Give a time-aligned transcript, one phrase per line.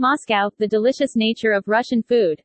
[0.00, 2.40] Moscow, the delicious nature of Russian food.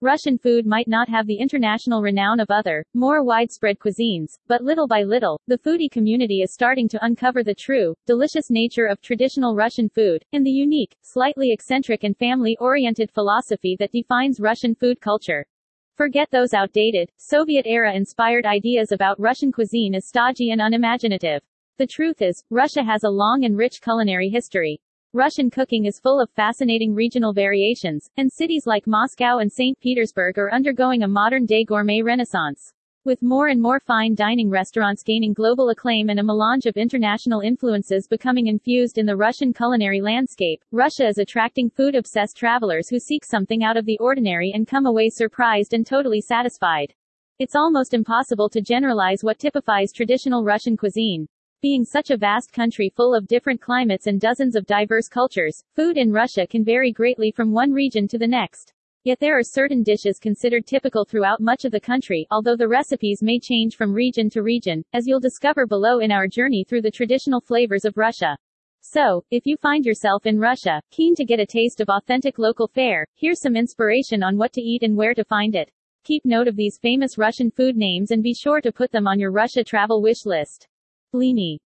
[0.00, 4.86] Russian food might not have the international renown of other, more widespread cuisines, but little
[4.86, 9.56] by little, the foodie community is starting to uncover the true, delicious nature of traditional
[9.56, 15.44] Russian food, and the unique, slightly eccentric and family-oriented philosophy that defines Russian food culture.
[15.96, 21.42] Forget those outdated, Soviet-era inspired ideas about Russian cuisine as stodgy and unimaginative.
[21.78, 24.80] The truth is, Russia has a long and rich culinary history.
[25.16, 29.78] Russian cooking is full of fascinating regional variations, and cities like Moscow and St.
[29.78, 32.72] Petersburg are undergoing a modern-day gourmet renaissance.
[33.04, 37.42] With more and more fine dining restaurants gaining global acclaim and a melange of international
[37.42, 43.24] influences becoming infused in the Russian culinary landscape, Russia is attracting food-obsessed travelers who seek
[43.24, 46.92] something out of the ordinary and come away surprised and totally satisfied.
[47.38, 51.28] It's almost impossible to generalize what typifies traditional Russian cuisine.
[51.64, 55.96] Being such a vast country full of different climates and dozens of diverse cultures, food
[55.96, 58.74] in Russia can vary greatly from one region to the next.
[59.04, 63.22] Yet there are certain dishes considered typical throughout much of the country, although the recipes
[63.22, 66.90] may change from region to region, as you'll discover below in our journey through the
[66.90, 68.36] traditional flavors of Russia.
[68.82, 72.68] So, if you find yourself in Russia, keen to get a taste of authentic local
[72.68, 75.70] fare, here's some inspiration on what to eat and where to find it.
[76.04, 79.18] Keep note of these famous Russian food names and be sure to put them on
[79.18, 80.68] your Russia travel wish list.
[81.14, 81.58] Blini.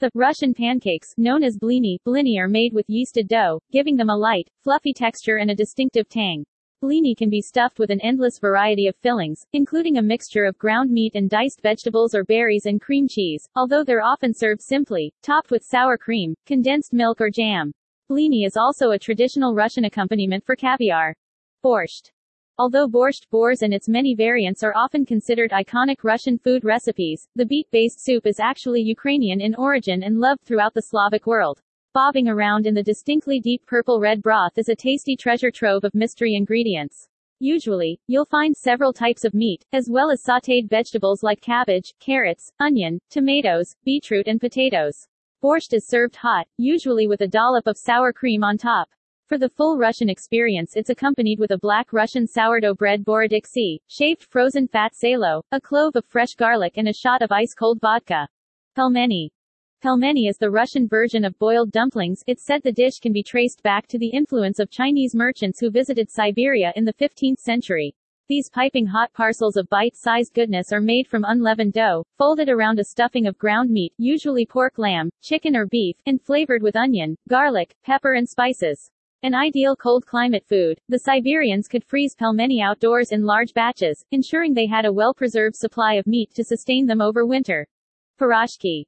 [0.00, 4.16] The Russian pancakes, known as blini, blini are made with yeasted dough, giving them a
[4.16, 6.42] light, fluffy texture and a distinctive tang.
[6.82, 10.90] Blini can be stuffed with an endless variety of fillings, including a mixture of ground
[10.90, 15.50] meat and diced vegetables or berries and cream cheese, although they're often served simply, topped
[15.50, 17.72] with sour cream, condensed milk or jam.
[18.10, 21.14] Blini is also a traditional Russian accompaniment for caviar.
[21.62, 22.10] Borscht.
[22.56, 27.44] Although borscht, boars and its many variants are often considered iconic Russian food recipes, the
[27.44, 31.60] beet-based soup is actually Ukrainian in origin and loved throughout the Slavic world.
[31.94, 36.36] Bobbing around in the distinctly deep purple-red broth is a tasty treasure trove of mystery
[36.36, 37.08] ingredients.
[37.40, 42.52] Usually, you'll find several types of meat, as well as sautéed vegetables like cabbage, carrots,
[42.60, 45.08] onion, tomatoes, beetroot and potatoes.
[45.42, 48.88] Borscht is served hot, usually with a dollop of sour cream on top.
[49.26, 54.22] For the full Russian experience it's accompanied with a black Russian sourdough bread Borodinsky, shaved
[54.22, 58.28] frozen fat salo, a clove of fresh garlic and a shot of ice-cold vodka.
[58.76, 59.30] Pelmeni.
[59.82, 62.22] Pelmeni is the Russian version of boiled dumplings.
[62.26, 65.70] It's said the dish can be traced back to the influence of Chinese merchants who
[65.70, 67.96] visited Siberia in the 15th century.
[68.28, 72.84] These piping hot parcels of bite-sized goodness are made from unleavened dough, folded around a
[72.84, 77.74] stuffing of ground meat, usually pork lamb, chicken or beef, and flavored with onion, garlic,
[77.82, 78.90] pepper and spices.
[79.24, 84.52] An ideal cold climate food, the Siberians could freeze pelmeni outdoors in large batches, ensuring
[84.52, 87.66] they had a well-preserved supply of meat to sustain them over winter.
[88.20, 88.84] Pirozhki.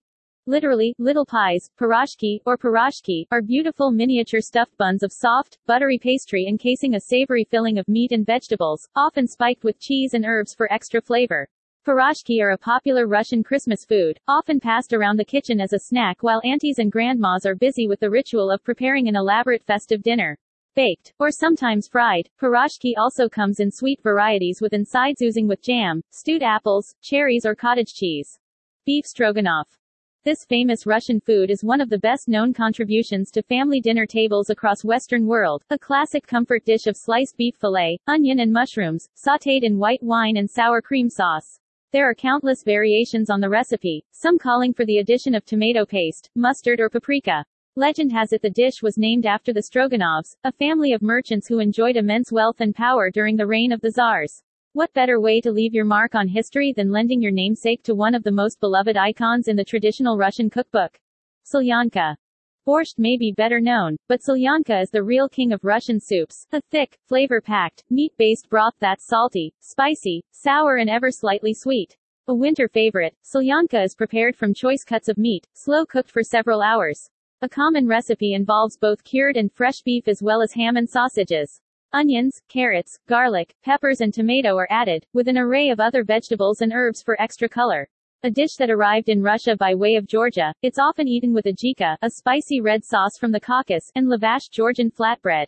[0.46, 6.44] Literally, little pies, pirozhki, or pirozhki, are beautiful miniature stuffed buns of soft, buttery pastry
[6.46, 10.70] encasing a savory filling of meat and vegetables, often spiked with cheese and herbs for
[10.70, 11.48] extra flavor.
[11.86, 16.20] Pirozhki are a popular Russian Christmas food, often passed around the kitchen as a snack
[16.20, 20.36] while aunties and grandmas are busy with the ritual of preparing an elaborate festive dinner.
[20.74, 26.02] Baked, or sometimes fried, pirozhki also comes in sweet varieties with insides oozing with jam,
[26.10, 28.36] stewed apples, cherries or cottage cheese.
[28.84, 29.78] Beef stroganoff.
[30.24, 34.84] This famous Russian food is one of the best-known contributions to family dinner tables across
[34.84, 39.78] Western world, a classic comfort dish of sliced beef fillet, onion and mushrooms, sautéed in
[39.78, 41.60] white wine and sour cream sauce.
[41.92, 46.28] There are countless variations on the recipe, some calling for the addition of tomato paste,
[46.34, 47.44] mustard or paprika.
[47.76, 51.60] Legend has it the dish was named after the Stroganovs, a family of merchants who
[51.60, 54.42] enjoyed immense wealth and power during the reign of the Tsars.
[54.72, 58.16] What better way to leave your mark on history than lending your namesake to one
[58.16, 60.98] of the most beloved icons in the traditional Russian cookbook?
[61.44, 62.16] Solyanka.
[62.66, 66.60] Borscht may be better known, but solyanka is the real king of Russian soups, a
[66.72, 71.96] thick, flavor-packed, meat-based broth that's salty, spicy, sour and ever slightly sweet.
[72.26, 77.08] A winter favorite, solyanka is prepared from choice cuts of meat, slow-cooked for several hours.
[77.40, 81.60] A common recipe involves both cured and fresh beef as well as ham and sausages.
[81.92, 86.72] Onions, carrots, garlic, peppers and tomato are added, with an array of other vegetables and
[86.72, 87.88] herbs for extra color.
[88.26, 91.96] A dish that arrived in Russia by way of Georgia, it's often eaten with ajika,
[92.02, 95.46] a spicy red sauce from the Caucasus, and lavash Georgian flatbread.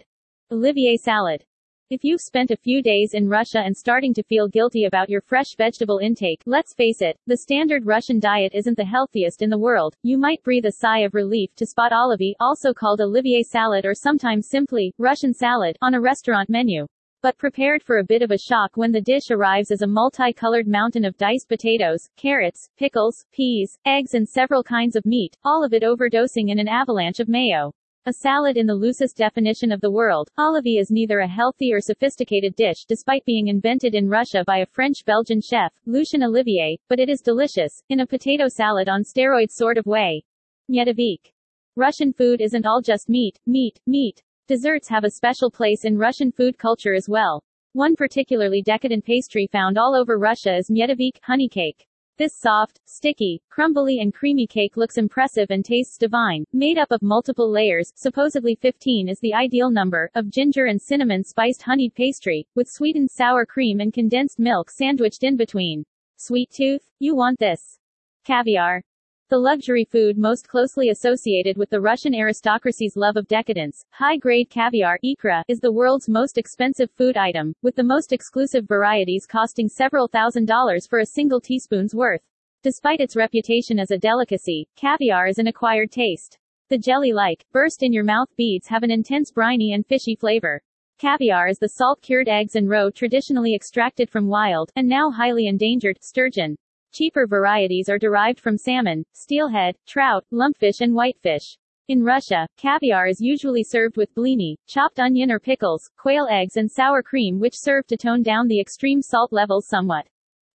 [0.53, 1.45] Olivier salad.
[1.91, 5.23] If you've spent a few days in Russia and starting to feel guilty about your
[5.23, 9.59] fresh vegetable intake, let's face it, the standard Russian diet isn't the healthiest in the
[9.59, 9.97] world.
[10.05, 13.95] You might breathe a sigh of relief to spot olivier, also called Olivier salad or
[13.95, 16.87] sometimes simply Russian salad, on a restaurant menu
[17.21, 20.69] but prepared for a bit of a shock when the dish arrives as a multicolored
[20.69, 25.73] mountain of diced potatoes, carrots, pickles, peas, eggs and several kinds of meat, all of
[25.73, 27.73] it overdosing in an avalanche of mayo.
[28.07, 31.81] A salad in the loosest definition of the world, olivier is neither a healthy or
[31.81, 37.11] sophisticated dish despite being invented in Russia by a French-Belgian chef, Lucien Olivier, but it
[37.11, 40.25] is delicious, in a potato salad on steroids sort of way.
[40.71, 41.33] Medovik.
[41.77, 44.23] Russian food isn't all just meat, meat, meat.
[44.49, 47.45] Desserts have a special place in Russian food culture as well.
[47.75, 51.87] One particularly decadent pastry found all over Russia is Medovik, honey cake.
[52.17, 56.47] This soft, sticky, crumbly and creamy cake looks impressive and tastes divine.
[56.55, 61.25] Made up of multiple layers, supposedly 15 is the ideal number, of ginger and cinnamon
[61.25, 65.85] spiced honeyed pastry, with sweetened sour cream and condensed milk sandwiched in between.
[66.17, 66.91] Sweet tooth?
[67.01, 67.79] You want this.
[68.25, 68.83] Caviar.
[69.31, 74.99] The luxury food most closely associated with the Russian aristocracy's love of decadence, high-grade caviar
[75.05, 80.09] ikra, is the world's most expensive food item, with the most exclusive varieties costing several
[80.09, 82.23] thousand dollars for a single teaspoon's worth.
[82.63, 86.39] Despite its reputation as a delicacy, caviar is an acquired taste.
[86.71, 90.63] The jelly-like, burst-in-your-mouth beads have an intense briny and fishy flavor.
[90.99, 95.99] Caviar is the salt-cured eggs and roe traditionally extracted from wild, and now highly endangered,
[96.03, 96.57] sturgeon.
[96.93, 101.57] Cheaper varieties are derived from salmon, steelhead, trout, lumpfish and whitefish.
[101.89, 106.71] In Russia, caviar is usually served with blini, chopped onion or pickles, quail eggs and
[106.71, 110.07] sour cream which serve to tone down the extreme salt levels somewhat.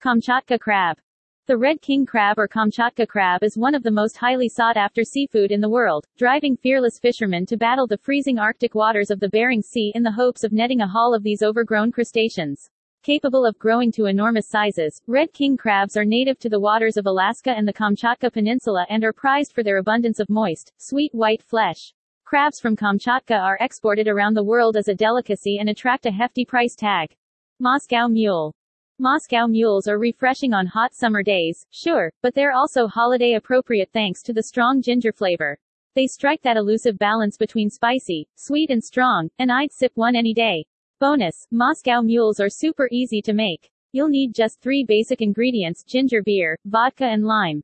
[0.04, 0.98] Kamchatka crab.
[1.46, 5.04] The red king crab or Kamchatka crab is one of the most highly sought after
[5.04, 9.28] seafood in the world, driving fearless fishermen to battle the freezing Arctic waters of the
[9.30, 12.70] Bering Sea in the hopes of netting a haul of these overgrown crustaceans.
[13.04, 17.06] Capable of growing to enormous sizes, red king crabs are native to the waters of
[17.06, 21.44] Alaska and the Kamchatka Peninsula and are prized for their abundance of moist, sweet white
[21.44, 21.94] flesh.
[22.24, 26.46] Crabs from Kamchatka are exported around the world as a delicacy and attract a hefty
[26.46, 27.14] price tag.
[27.60, 28.56] Moscow Mule.
[29.00, 34.24] Moscow mules are refreshing on hot summer days, sure, but they're also holiday appropriate thanks
[34.24, 35.60] to the strong ginger flavor.
[35.94, 40.34] They strike that elusive balance between spicy, sweet and strong, and I'd sip one any
[40.34, 40.64] day.
[41.04, 43.70] Bonus, Moscow mules are super easy to make.
[43.92, 47.62] You'll need just three basic ingredients, ginger beer, vodka and lime.